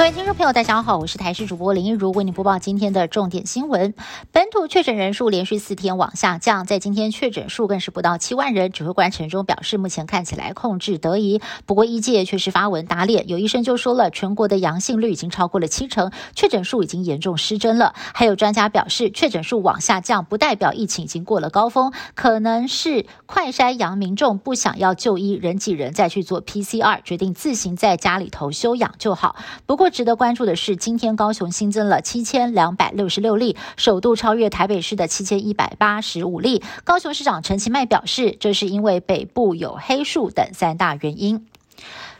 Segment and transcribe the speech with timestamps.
[0.00, 3.92] 各位听众朋友，大家好，我是台视主播林一如，为您播报今天的重点新闻。
[4.32, 8.72] 本土确诊人数连续四天往下降，在今天确诊数更是不到七万人。
[8.72, 11.42] 指挥官陈忠表示，目前看起来控制得宜。
[11.66, 17.92] 不过，医界却是发文打脸，有医生就说了，全国的阳性率已经超过了七成，确诊数已经严重失真了。
[17.94, 29.36] 还有专家表示，确诊数往下降不代表疫情已经过了高峰，可能是快筛阳民众不想要就医，人挤人再去做 PCR，决定自行在家里头休养就好。
[29.66, 36.62] 不过，值得关注的是，今天高雄新增了七千两百六十六例，首度超越台北市的七千一百八十五例。
[36.84, 41.46] 高雄市长陈其迈表示，这是因为北部有黑数等三大原因。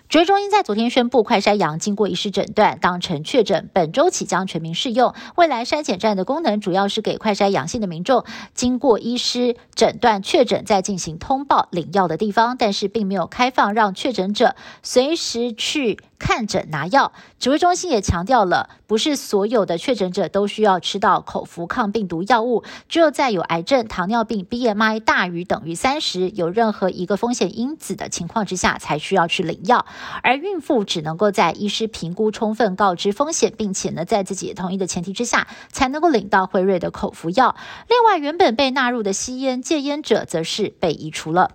[0.09, 5.15] 指挥中心在昨天宣布，快筛阳经过医师诊断当成确诊，本周起将全民适用。
[5.37, 16.01] 未来筛检站的功能主要是给快筛阳性的民众经过医师诊断确诊再进行通报领药的地方，但是并没有开放让确诊者随时去。
[16.21, 29.87] 看诊拿药，指挥中心也强调了，不是所有的确诊者都需要吃到口服抗病毒药物，只有在有癌症、糖尿病、BMI 大于等于三十，有任何一个风险因子的情况之下，才需要去领药。
[30.23, 37.57] 而孕妇只能够在医师评估、充分告知风险，并且呢，在自己同意的前提之下，才能够领到辉瑞的口服药。
[37.89, 41.53] 另外，原本被纳入的吸烟戒烟者，则是被移除了。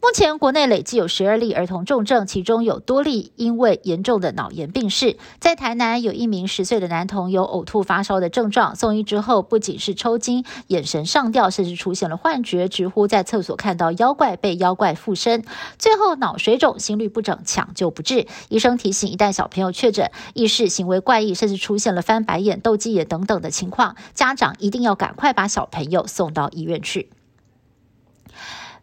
[0.00, 5.18] 目前国内累计有十二例儿童重症，其中有多例因为严重的脑炎病逝。
[5.38, 15.44] 在台南，有一名十岁的男童有呕吐、发烧的症状，送医之后不仅是抽筋、眼神上吊，甚至出现了幻觉，直呼在厕所看到妖怪，被妖怪附身，
[15.78, 18.26] 最后脑水肿、心律不整，抢救不治。
[18.48, 27.10] 医生提醒，一旦小朋友确诊，意识行为怪异，甚至出现了翻白眼、斗鸡眼等等的情况，家长一定要赶快把小朋友送到医院去。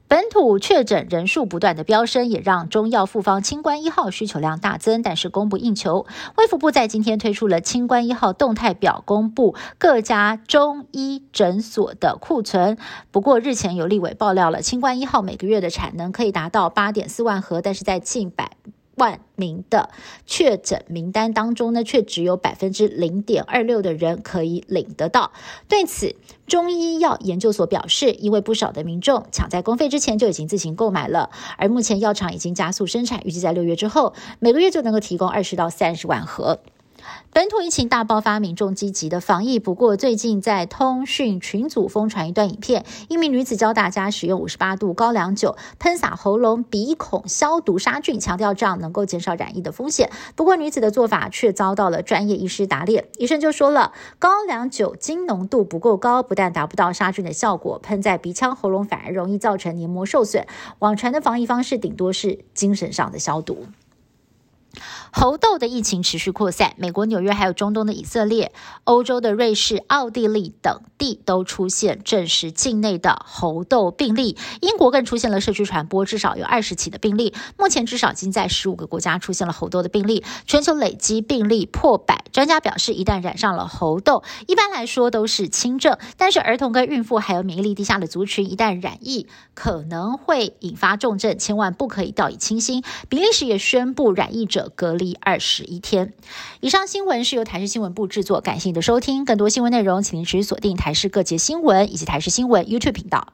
[0.07, 6.05] 本土确诊人数不断的飙升，也让中药复方清关一号需求量大增，但是供不应求。
[6.37, 12.77] 卫福部在今天推出了清关一号动态表，公布各家中医诊所的库存。
[13.11, 18.51] 不过日前有立委爆料了，清关一号每个月的产能可以达到八点四万盒，但是在近百。
[18.95, 19.89] 万名的
[20.25, 25.31] 确诊名单当中呢，却只有百分之零点二六的人可以领得到。
[25.67, 26.15] 对此，
[26.47, 36.59] 中医药研究所表示，因为不少的民众抢在公费之前就已经自行购买了，而目前药厂已经加速生产，预计在六月之后，每个月就能够提供二十到三十万盒。
[37.31, 39.59] 本土疫情大爆发，民众积极的防疫。
[39.59, 50.09] 不过，最近在通讯群组疯传一段影片，一名女子教大家使用五十八度高粱酒喷洒喉咙、鼻孔消毒杀菌，强调这样能够减少染疫的风险。
[50.35, 53.09] 不过，女子的做法却遭到了专业医师打脸。
[53.17, 60.47] 医生就说了，高粱酒精浓度不够高，不但达不到杀菌的效果，喷在鼻腔、喉咙反而容易造成黏膜受损。
[60.79, 63.65] 网传的防疫方式顶多是精神上的消毒。
[65.17, 68.51] 猴痘的疫情持续扩散，美国纽约还有中东的以色列、
[68.83, 74.35] 欧洲的瑞士、奥地利等地都出现证实境内的猴痘病例。
[74.59, 77.33] 英国更出现了社区传播，至少有二十起的病例。
[77.57, 82.25] 目前至少已经在十五个国家出现了猴痘的病例，全球累积病例破百。
[82.33, 92.83] 专家表示，一旦染上了猴痘，一般来说都是轻症，但是儿童跟孕妇还有免疫力低下的族群，一旦染疫可能会引发重症，千万不可以掉以轻心。
[93.07, 95.04] 比利时也宣布染疫者隔离。
[95.05, 96.13] 第二十一天
[96.61, 99.23] 以上新闻是由台视新闻部制作，感谢你的收听。
[99.23, 103.33] 更多新闻内容，请您持续锁定台视各界新闻以及台视新闻 YouTube 频道。